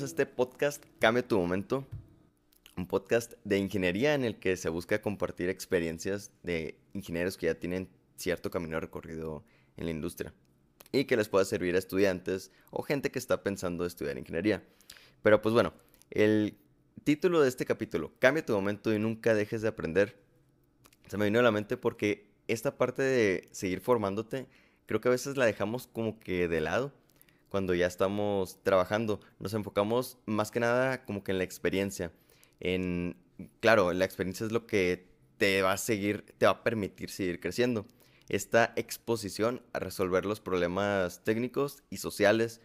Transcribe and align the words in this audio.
este 0.00 0.24
podcast 0.24 0.82
Cambia 1.00 1.26
tu 1.26 1.38
momento, 1.38 1.86
un 2.78 2.88
podcast 2.88 3.34
de 3.44 3.58
ingeniería 3.58 4.14
en 4.14 4.24
el 4.24 4.38
que 4.38 4.56
se 4.56 4.70
busca 4.70 5.02
compartir 5.02 5.50
experiencias 5.50 6.30
de 6.42 6.78
ingenieros 6.94 7.36
que 7.36 7.46
ya 7.46 7.56
tienen 7.56 7.90
cierto 8.16 8.50
camino 8.50 8.80
recorrido 8.80 9.44
en 9.76 9.84
la 9.84 9.90
industria 9.90 10.32
y 10.92 11.04
que 11.04 11.16
les 11.18 11.28
pueda 11.28 11.44
servir 11.44 11.74
a 11.74 11.78
estudiantes 11.78 12.50
o 12.70 12.82
gente 12.82 13.10
que 13.10 13.18
está 13.18 13.42
pensando 13.42 13.84
estudiar 13.84 14.16
ingeniería. 14.16 14.62
Pero 15.22 15.42
pues 15.42 15.52
bueno, 15.52 15.74
el 16.10 16.56
título 17.04 17.42
de 17.42 17.50
este 17.50 17.66
capítulo, 17.66 18.12
Cambia 18.18 18.46
tu 18.46 18.54
momento 18.54 18.94
y 18.94 18.98
nunca 18.98 19.34
dejes 19.34 19.60
de 19.60 19.68
aprender, 19.68 20.16
se 21.06 21.18
me 21.18 21.26
vino 21.26 21.38
a 21.38 21.42
la 21.42 21.52
mente 21.52 21.76
porque 21.76 22.30
esta 22.48 22.78
parte 22.78 23.02
de 23.02 23.48
seguir 23.52 23.82
formándote, 23.82 24.46
creo 24.86 25.02
que 25.02 25.08
a 25.08 25.12
veces 25.12 25.36
la 25.36 25.44
dejamos 25.44 25.86
como 25.86 26.18
que 26.18 26.48
de 26.48 26.62
lado 26.62 26.94
cuando 27.52 27.74
ya 27.74 27.86
estamos 27.86 28.62
trabajando. 28.62 29.20
Nos 29.38 29.52
enfocamos 29.52 30.16
más 30.24 30.50
que 30.50 30.58
nada 30.58 31.04
como 31.04 31.22
que 31.22 31.32
en 31.32 31.38
la 31.38 31.44
experiencia. 31.44 32.10
En, 32.60 33.14
claro, 33.60 33.92
la 33.92 34.06
experiencia 34.06 34.46
es 34.46 34.52
lo 34.52 34.66
que 34.66 35.06
te 35.36 35.60
va 35.60 35.72
a 35.72 35.76
seguir, 35.76 36.24
te 36.38 36.46
va 36.46 36.52
a 36.52 36.64
permitir 36.64 37.10
seguir 37.10 37.40
creciendo. 37.40 37.84
Esta 38.30 38.72
exposición 38.74 39.60
a 39.74 39.80
resolver 39.80 40.24
los 40.24 40.40
problemas 40.40 41.24
técnicos 41.24 41.82
y 41.90 41.98
sociales, 41.98 42.62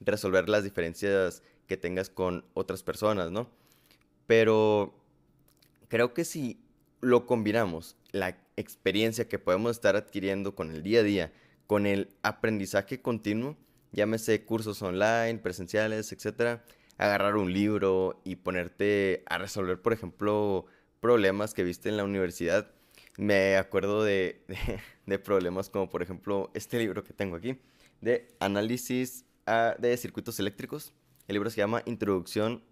resolver 0.00 0.48
las 0.48 0.64
diferencias 0.64 1.42
que 1.66 1.76
tengas 1.76 2.08
con 2.08 2.46
otras 2.54 2.82
personas, 2.82 3.30
¿no? 3.30 3.50
Pero 4.26 5.04
creo 5.88 6.14
que 6.14 6.24
si 6.24 6.64
lo 7.02 7.26
combinamos, 7.26 7.94
la 8.10 8.38
experiencia 8.56 9.28
que 9.28 9.38
podemos 9.38 9.72
estar 9.72 9.96
adquiriendo 9.96 10.54
con 10.54 10.70
el 10.70 10.82
día 10.82 11.00
a 11.00 11.02
día, 11.02 11.32
con 11.66 11.84
el 11.84 12.14
aprendizaje 12.22 13.02
continuo, 13.02 13.58
llámese 13.92 14.44
cursos 14.44 14.82
online, 14.82 15.38
presenciales, 15.38 16.12
etcétera, 16.12 16.64
agarrar 16.98 17.36
un 17.36 17.52
libro 17.52 18.20
y 18.24 18.36
ponerte 18.36 19.22
a 19.26 19.38
resolver, 19.38 19.80
por 19.80 19.92
ejemplo, 19.92 20.66
problemas 21.00 21.54
que 21.54 21.64
viste 21.64 21.88
en 21.88 21.96
la 21.96 22.04
universidad. 22.04 22.70
Me 23.16 23.56
acuerdo 23.56 24.04
de, 24.04 24.44
problemas 25.24 25.70
como, 25.70 25.88
por 25.88 26.02
ejemplo, 26.02 26.50
este 26.54 26.78
libro 26.78 27.02
que 27.04 27.12
tengo 27.12 27.36
aquí, 27.36 27.58
de 28.00 28.28
análisis 28.38 29.24
de 29.78 29.96
circuitos 29.96 30.38
eléctricos. 30.38 30.92
El 31.26 31.34
libro 31.34 31.50
se 31.50 31.56
llama 31.56 31.82
Introducción 31.86 32.62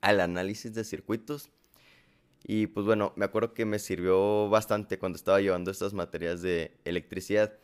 al 0.00 0.20
análisis 0.20 0.72
de 0.72 0.84
circuitos. 0.84 1.50
Y 2.44 2.68
pues 2.68 2.86
bueno, 2.86 3.12
me 3.16 3.26
acuerdo 3.26 3.52
que 3.52 3.66
me 3.66 3.78
sirvió 3.78 4.48
bastante 4.48 4.98
cuando 4.98 5.16
estaba 5.16 5.40
llevando 5.40 5.70
estas 5.70 5.92
materias 5.92 6.40
de 6.40 6.78
electricidad. 6.84 7.58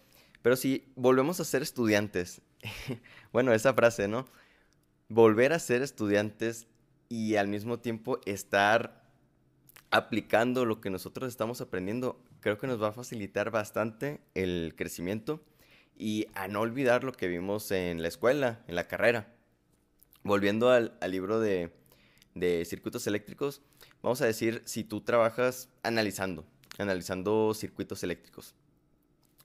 Pero 0.47 0.55
si 0.55 0.85
volvemos 0.95 1.41
a 1.41 1.45
ser 1.45 1.63
estudiantes, 1.63 2.41
bueno, 3.33 3.53
esa 3.53 3.75
frase, 3.75 4.07
¿no? 4.07 4.29
Volver 5.09 5.53
a 5.53 5.59
ser 5.59 5.83
estudiantes 5.83 6.69
y 7.09 7.35
al 7.35 7.49
mismo 7.49 7.81
tiempo 7.81 8.21
estar 8.27 9.11
aplicando 9.91 10.65
lo 10.65 10.81
que 10.81 10.89
nosotros 10.89 11.31
estamos 11.31 11.61
aprendiendo, 11.61 12.23
creo 12.39 12.59
que 12.59 12.69
nos 12.69 12.81
va 12.81 12.91
a 12.91 12.93
facilitar 12.93 13.51
bastante 13.51 14.21
el 14.35 14.75
crecimiento 14.77 15.43
y 15.99 16.29
a 16.35 16.47
no 16.47 16.61
olvidar 16.61 17.03
lo 17.03 17.11
que 17.11 17.27
vimos 17.27 17.73
en 17.73 18.01
la 18.01 18.07
escuela, 18.07 18.63
en 18.69 18.77
la 18.77 18.87
carrera. 18.87 19.35
Volviendo 20.23 20.71
al, 20.71 20.97
libro 21.09 21.41
de, 21.41 21.73
de 22.37 22.65
circuitos 22.67 23.09
eléctricos, 23.09 23.63
vamos 24.01 24.23
a 24.23 24.27
decir 24.27 24.63
si 24.65 24.85
tú 24.85 25.01
trabajas 25.01 25.71
analizando, 25.83 26.47
analizando 26.79 27.53
circuitos 27.53 28.05
eléctricos 28.05 28.55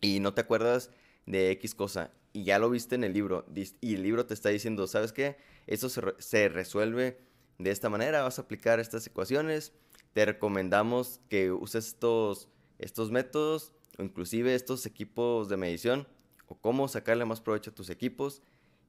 y 0.01 0.19
no 0.19 0.33
te 0.33 0.41
acuerdas 0.41 0.91
de 1.25 1.51
X 1.51 1.75
cosa 1.75 2.11
y 2.33 2.43
ya 2.43 2.59
lo 2.59 2.69
viste 2.69 2.95
en 2.95 3.03
el 3.03 3.13
libro 3.13 3.45
y 3.53 3.95
el 3.95 4.03
libro 4.03 4.25
te 4.25 4.33
está 4.33 4.49
diciendo, 4.49 4.87
¿sabes 4.87 5.11
qué? 5.13 5.37
Eso 5.67 5.89
se, 5.89 6.49
resuelve 6.49 7.19
de 7.59 7.71
esta 7.71 7.89
manera, 7.89 8.23
vas 8.23 8.39
a 8.39 8.43
aplicar 8.43 8.79
estas 8.79 9.05
ecuaciones, 9.05 9.73
te 10.13 10.25
recomendamos 10.25 11.19
que 11.29 11.51
uses 11.51 11.87
estos, 11.87 12.49
estos 12.79 13.11
métodos 13.11 13.73
o 13.97 14.03
inclusive 14.03 14.55
estos 14.55 14.85
equipos 14.85 15.49
de 15.49 15.57
medición 15.57 16.07
o 16.47 16.55
cómo 16.55 16.87
sacarle 16.87 17.25
más 17.25 17.41
provecho 17.41 17.71
a 17.71 17.75
tus 17.75 17.89
equipos 17.89 18.41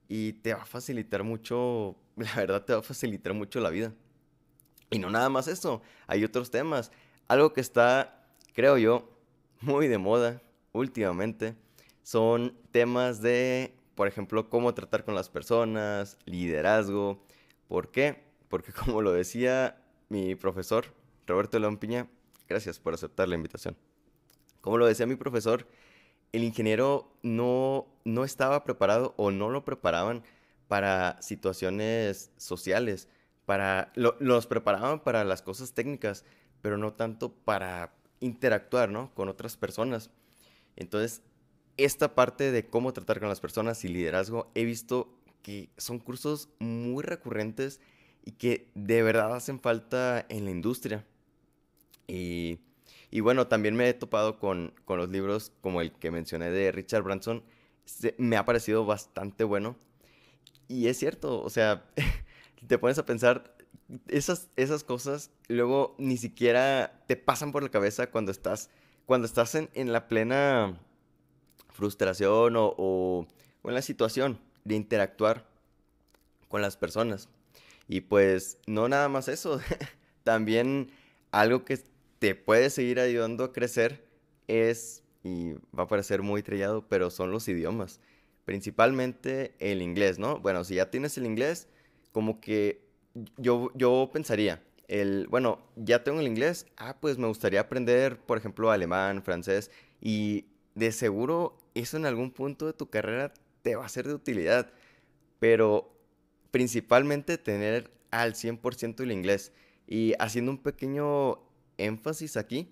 y 0.09 0.35
te 0.35 0.55
va 0.55 0.63
a 0.63 0.67
facilitar 0.67 1.23
mucho, 1.23 1.97
la 2.17 2.35
verdad 2.37 2.65
te 2.65 2.73
va 2.73 2.79
a 2.79 2.83
facilitar 2.83 3.35
mucho 3.35 3.61
la 3.61 3.71
vida. 3.71 3.93
Y 4.91 4.99
no 4.99 5.11
nada 5.11 5.31
más 5.31 5.49
eso, 5.49 5.83
hay 6.07 6.23
otros 6.23 6.51
temas. 6.51 6.93
Algo 7.27 7.55
que 7.55 7.63
está, 7.63 8.27
creo 8.53 8.77
yo, 8.77 9.09
muy 9.61 9.89
de 9.89 9.97
moda 9.97 10.43
últimamente 10.73 11.57
son 12.03 12.57
temas 12.71 13.23
de, 13.23 13.75
por 13.95 14.09
ejemplo, 14.09 14.49
cómo 14.49 14.75
tratar 14.75 15.05
con 15.05 15.15
las 15.15 15.29
personas, 15.29 16.19
liderazgo. 16.25 17.23
¿Por 17.69 17.91
qué? 17.91 18.25
Porque 18.49 18.73
como 18.73 19.03
lo 19.03 19.13
decía 19.13 19.83
mi 20.09 20.35
profesor, 20.35 20.87
Roberto 21.27 21.59
León 21.59 21.79
Piña, 21.79 22.09
gracias 22.49 22.79
por 22.79 22.95
aceptar 22.95 23.29
la 23.29 23.37
invitación. 23.37 23.77
Como 24.61 24.79
lo 24.79 24.87
decía 24.87 25.07
mi 25.07 25.17
profesor, 25.17 25.67
el 26.33 26.45
ingeniero 26.45 27.13
no, 27.23 27.87
no 28.05 28.25
estaba 28.25 28.65
preparado 28.65 29.15
o 29.17 29.31
no 29.31 29.51
lo 29.51 29.65
preparaban 29.65 30.23
para 30.69 31.21
situaciones 31.21 32.33
sociales, 32.37 33.09
para, 33.45 33.93
los 33.95 34.47
preparaban 34.47 35.01
para 35.01 35.25
las 35.25 35.43
cosas 35.43 35.75
técnicas, 35.75 36.25
pero 36.63 36.79
no 36.79 36.95
tanto 36.95 37.33
para 37.33 37.95
interactuar 38.21 38.89
¿no? 38.89 39.13
con 39.15 39.29
otras 39.29 39.57
personas. 39.57 40.11
Entonces, 40.77 41.23
esta 41.77 42.15
parte 42.15 42.53
de 42.53 42.67
cómo 42.67 42.93
tratar 42.93 43.21
con 43.21 43.29
las 43.29 43.41
personas 43.41 43.85
y 43.85 43.89
liderazgo, 43.89 44.51
he 44.55 44.65
visto 44.65 45.19
que 45.43 45.71
son 45.77 45.99
cursos 45.99 46.49
muy 46.59 47.03
recurrentes 47.03 47.81
y 48.25 48.33
que 48.33 48.71
de 48.75 49.03
verdad 49.03 49.35
hacen 49.35 49.59
falta 49.61 50.25
en 50.29 50.45
la 50.45 50.51
industria. 50.51 51.05
Y, 52.07 52.59
bueno, 53.21 53.47
también 53.47 53.75
me 53.75 53.89
he 53.89 53.95
topado 53.95 54.39
con, 54.39 54.75
los 54.87 55.09
libros 55.09 55.53
como 55.61 55.81
el 55.81 55.93
que 55.93 56.11
mencioné 56.11 56.51
de 56.51 56.73
Richard 56.73 57.03
Branson. 57.03 57.43
me 58.19 58.37
ha 58.37 58.45
parecido 58.45 58.85
bastante 58.85 59.45
bueno. 59.45 59.77
Y 60.69 60.89
es 60.89 60.99
cierto, 60.99 61.43
o 61.43 61.51
sea, 61.51 61.85
te 62.67 62.79
pones 62.79 62.99
a 62.99 63.07
pensar, 63.07 63.57
esas, 64.09 64.49
esas 64.57 64.85
cosas 64.85 65.31
luego 65.49 65.95
ni 65.99 66.17
siquiera 66.17 67.03
te 67.07 67.17
pasan 67.17 67.53
por 67.53 67.63
la 67.63 67.69
cabeza 67.71 68.11
cuando 68.11 68.31
estás 68.33 68.71
cuando 69.07 69.27
estás 69.27 69.55
en, 69.55 69.93
la 69.93 70.09
plena 70.09 70.79
frustración 71.71 72.55
o, 72.57 73.27
en 73.65 73.75
la 73.75 73.83
situación 73.83 74.39
de 74.65 74.77
interactuar 74.77 75.47
con 76.49 76.63
las 76.63 76.77
personas. 76.77 77.29
Y 77.89 78.03
pues 78.03 78.59
no 78.67 78.89
nada 78.89 79.09
más 79.09 79.29
eso, 79.29 79.61
también 80.25 80.91
algo 81.31 81.65
que 81.65 81.81
te 82.19 82.35
puede 82.35 82.71
seguir 82.71 83.01
ayudando 83.01 83.45
a 83.45 83.53
crecer 83.53 84.07
es, 84.47 85.03
y 85.25 85.55
va 85.77 85.85
a 85.85 85.89
parecer 85.89 86.23
muy 86.23 86.43
trillado, 86.43 86.87
pero 86.89 87.11
son 87.11 87.31
los 87.31 87.49
idiomas. 87.49 88.01
Principalmente 88.45 89.55
el 89.59 89.83
inglés, 89.83 90.19
¿no? 90.19 90.39
Bueno, 90.39 90.65
si 90.65 90.77
ya 90.77 90.91
tienes 90.91 91.17
el 91.17 91.27
inglés, 91.27 91.69
como 92.13 92.41
que 92.41 92.85
yo, 93.37 93.71
yo 93.75 94.11
pensaría, 94.13 94.63
el, 94.93 95.27
bueno, 95.29 95.59
ya 95.77 96.05
tengo 96.05 96.21
el 96.21 96.27
inglés, 96.27 96.67
ah, 96.77 96.99
pues 97.01 97.17
me 97.17 97.27
gustaría 97.27 97.61
aprender, 97.61 98.19
por 98.19 98.37
ejemplo, 98.37 98.71
alemán, 98.71 99.23
francés, 99.23 99.71
y 100.03 100.45
de 100.75 100.93
seguro 100.93 101.57
eso 101.75 101.97
en 101.97 102.05
algún 102.05 102.31
punto 102.31 102.67
de 102.67 102.75
tu 102.75 102.91
carrera 102.91 103.33
te 103.63 103.75
va 103.75 103.87
a 103.87 103.89
ser 103.89 104.07
de 104.07 104.13
utilidad, 104.13 104.71
pero 105.39 105.91
principalmente 106.51 107.39
tener 107.39 107.91
al 108.11 108.35
100% 108.35 109.03
el 109.03 109.13
inglés. 109.13 109.53
Y 109.87 110.13
haciendo 110.19 110.51
un 110.51 110.59
pequeño 110.59 111.39
énfasis 111.79 112.37
aquí, 112.37 112.71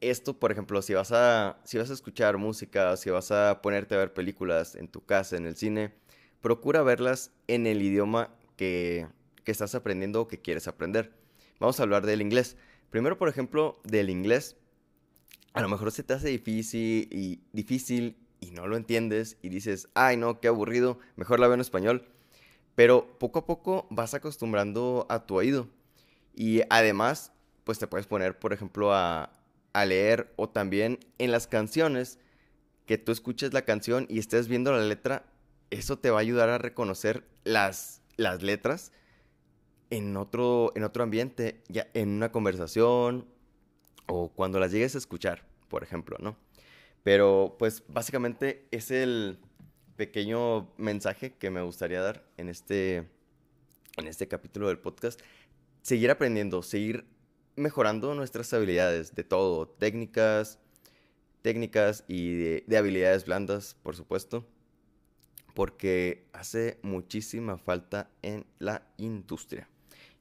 esto, 0.00 0.40
por 0.40 0.50
ejemplo, 0.50 0.82
si 0.82 0.94
vas 0.94 1.12
a, 1.12 1.60
si 1.62 1.78
vas 1.78 1.90
a 1.90 1.94
escuchar 1.94 2.36
música, 2.36 2.96
si 2.96 3.10
vas 3.10 3.30
a 3.30 3.62
ponerte 3.62 3.94
a 3.94 3.98
ver 3.98 4.12
películas 4.12 4.74
en 4.74 4.88
tu 4.88 5.06
casa, 5.06 5.36
en 5.36 5.46
el 5.46 5.54
cine, 5.54 5.94
procura 6.40 6.82
verlas 6.82 7.30
en 7.46 7.68
el 7.68 7.80
idioma 7.80 8.34
que, 8.56 9.06
que 9.44 9.52
estás 9.52 9.76
aprendiendo 9.76 10.22
o 10.22 10.26
que 10.26 10.40
quieres 10.40 10.66
aprender. 10.66 11.16
Vamos 11.60 11.80
a 11.80 11.82
hablar 11.82 12.06
del 12.06 12.22
inglés. 12.22 12.56
Primero, 12.90 13.18
por 13.18 13.28
ejemplo, 13.28 13.80
del 13.84 14.10
inglés. 14.10 14.56
A 15.54 15.60
lo 15.60 15.68
mejor 15.68 15.90
se 15.90 16.02
te 16.02 16.14
hace 16.14 16.28
difícil 16.28 17.08
y, 17.10 17.40
difícil 17.52 18.16
y 18.40 18.52
no 18.52 18.68
lo 18.68 18.76
entiendes 18.76 19.38
y 19.42 19.48
dices, 19.48 19.88
ay 19.94 20.16
no, 20.16 20.40
qué 20.40 20.48
aburrido, 20.48 21.00
mejor 21.16 21.40
la 21.40 21.48
veo 21.48 21.54
en 21.54 21.60
español. 21.60 22.06
Pero 22.76 23.18
poco 23.18 23.40
a 23.40 23.46
poco 23.46 23.88
vas 23.90 24.14
acostumbrando 24.14 25.06
a 25.08 25.26
tu 25.26 25.34
oído. 25.34 25.68
Y 26.34 26.62
además, 26.70 27.32
pues 27.64 27.80
te 27.80 27.88
puedes 27.88 28.06
poner, 28.06 28.38
por 28.38 28.52
ejemplo, 28.52 28.94
a, 28.94 29.32
leer 29.86 30.32
o 30.34 30.48
también 30.48 30.98
en 31.18 31.30
las 31.30 31.46
canciones, 31.46 32.18
que 32.84 32.98
tú 32.98 33.12
escuches 33.12 33.52
la 33.52 33.62
canción 33.62 34.06
y 34.08 34.18
estés 34.18 34.48
viendo 34.48 34.72
la 34.72 34.82
letra, 34.84 35.24
eso 35.70 36.00
te 36.00 36.10
va 36.10 36.18
a 36.18 36.20
ayudar 36.20 36.48
a 36.48 36.58
reconocer 36.58 37.22
las, 37.44 38.02
las 38.16 38.42
letras 38.42 38.90
en 39.90 40.16
otro, 40.16 40.72
en 40.74 40.84
otro 40.84 41.02
ambiente, 41.02 41.62
ya 41.68 41.88
en 41.94 42.10
una 42.10 42.30
conversación 42.30 43.26
o 44.06 44.30
cuando 44.30 44.58
las 44.58 44.72
llegues 44.72 44.94
a 44.94 44.98
escuchar, 44.98 45.44
por 45.68 45.82
ejemplo, 45.82 46.16
¿no? 46.20 46.36
Pero 47.02 47.56
pues 47.58 47.84
básicamente 47.88 48.66
es 48.70 48.90
el 48.90 49.38
pequeño 49.96 50.72
mensaje 50.76 51.34
que 51.34 51.50
me 51.50 51.62
gustaría 51.62 52.00
dar 52.00 52.24
en 52.36 52.48
este, 52.48 53.08
en 53.96 54.06
este 54.06 54.28
capítulo 54.28 54.68
del 54.68 54.78
podcast, 54.78 55.20
seguir 55.82 56.10
aprendiendo, 56.10 56.62
seguir 56.62 57.06
mejorando 57.56 58.14
nuestras 58.14 58.52
habilidades 58.52 59.14
de 59.14 59.24
todo, 59.24 59.68
técnicas, 59.68 60.58
técnicas 61.42 62.04
y 62.08 62.36
de, 62.36 62.64
de 62.66 62.76
habilidades 62.76 63.24
blandas, 63.24 63.76
por 63.82 63.96
supuesto, 63.96 64.46
porque 65.54 66.28
hace 66.32 66.78
muchísima 66.82 67.58
falta 67.58 68.10
en 68.22 68.46
la 68.58 68.86
industria. 68.96 69.68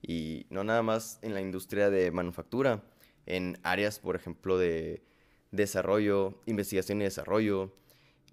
Y 0.01 0.45
no 0.49 0.63
nada 0.63 0.83
más 0.83 1.19
en 1.21 1.33
la 1.33 1.41
industria 1.41 1.89
de 1.89 2.11
manufactura, 2.11 2.83
en 3.25 3.57
áreas, 3.63 3.99
por 3.99 4.15
ejemplo, 4.15 4.57
de 4.57 5.03
desarrollo, 5.51 6.41
investigación 6.45 7.01
y 7.01 7.05
desarrollo. 7.05 7.73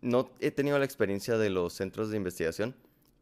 No 0.00 0.30
he 0.40 0.50
tenido 0.50 0.78
la 0.78 0.84
experiencia 0.84 1.38
de 1.38 1.50
los 1.50 1.72
centros 1.72 2.10
de 2.10 2.16
investigación, 2.16 2.76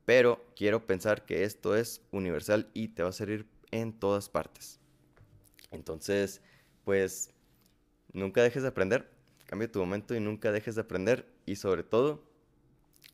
pero 0.04 0.44
quiero 0.56 0.86
pensar 0.86 1.24
que 1.24 1.44
esto 1.44 1.76
es 1.76 2.02
universal 2.10 2.68
y 2.74 2.88
te 2.88 3.02
va 3.02 3.10
a 3.10 3.12
servir 3.12 3.46
en 3.70 3.92
todas 3.92 4.28
partes. 4.28 4.80
Entonces, 5.70 6.42
pues, 6.84 7.30
nunca 8.12 8.42
dejes 8.42 8.62
de 8.62 8.68
aprender, 8.68 9.10
cambia 9.46 9.70
tu 9.70 9.78
momento 9.78 10.14
y 10.14 10.20
nunca 10.20 10.52
dejes 10.52 10.74
de 10.74 10.82
aprender 10.82 11.26
y 11.46 11.56
sobre 11.56 11.82
todo, 11.82 12.22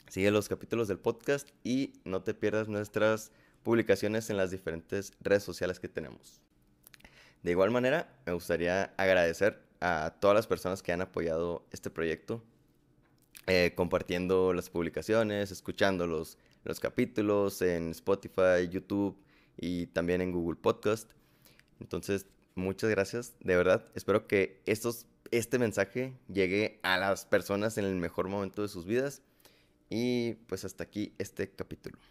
sigue 0.08 0.30
los 0.30 0.48
capítulos 0.48 0.88
del 0.88 0.98
podcast 0.98 1.48
y 1.62 1.92
no 2.04 2.22
te 2.22 2.34
pierdas 2.34 2.68
nuestras 2.68 3.30
publicaciones 3.62 4.30
en 4.30 4.36
las 4.36 4.50
diferentes 4.50 5.12
redes 5.20 5.42
sociales 5.42 5.80
que 5.80 5.88
tenemos. 5.88 6.40
De 7.42 7.52
igual 7.52 7.70
manera, 7.70 8.12
me 8.26 8.32
gustaría 8.32 8.94
agradecer 8.96 9.62
a 9.80 10.14
todas 10.20 10.34
las 10.34 10.46
personas 10.46 10.82
que 10.82 10.92
han 10.92 11.00
apoyado 11.00 11.64
este 11.70 11.90
proyecto, 11.90 12.42
eh, 13.46 13.72
compartiendo 13.74 14.52
las 14.52 14.70
publicaciones, 14.70 15.50
escuchando 15.50 16.06
los, 16.06 16.36
los 16.64 16.80
capítulos 16.80 17.62
en 17.62 17.90
Spotify, 17.90 18.68
YouTube 18.70 19.16
y 19.56 19.86
también 19.86 20.20
en 20.20 20.32
Google 20.32 20.56
Podcast. 20.56 21.10
Entonces, 21.80 22.26
muchas 22.54 22.90
gracias, 22.90 23.34
de 23.40 23.56
verdad. 23.56 23.84
Espero 23.94 24.26
que 24.26 24.60
estos, 24.66 25.06
este 25.30 25.58
mensaje 25.58 26.14
llegue 26.32 26.80
a 26.82 26.98
las 26.98 27.24
personas 27.24 27.78
en 27.78 27.84
el 27.84 27.94
mejor 27.94 28.28
momento 28.28 28.62
de 28.62 28.68
sus 28.68 28.84
vidas. 28.84 29.22
Y 29.90 30.34
pues 30.48 30.64
hasta 30.64 30.84
aquí 30.84 31.14
este 31.18 31.50
capítulo. 31.50 31.98